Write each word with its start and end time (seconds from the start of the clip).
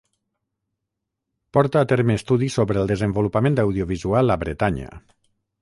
Porta 1.57 1.83
a 1.85 1.89
terme 1.93 2.17
estudis 2.21 2.57
sobre 2.61 2.83
el 2.85 2.91
desenvolupament 2.95 3.63
audiovisual 3.67 4.37
a 4.39 4.43
Bretanya. 4.47 4.91